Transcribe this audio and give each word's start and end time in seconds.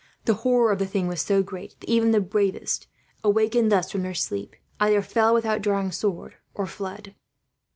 The 0.25 0.33
horror 0.41 0.71
of 0.71 0.79
the 0.79 0.87
thing 0.87 1.05
was 1.07 1.21
so 1.21 1.43
great 1.43 1.75
that 1.79 1.87
even 1.87 2.09
the 2.09 2.19
bravest, 2.19 2.87
awakened 3.23 3.71
thus 3.71 3.91
from 3.91 4.01
their 4.01 4.15
sleep, 4.15 4.55
either 4.79 5.03
fell 5.03 5.31
without 5.31 5.61
drawing 5.61 5.91
sword, 5.91 6.37
or 6.55 6.65
fled." 6.65 7.13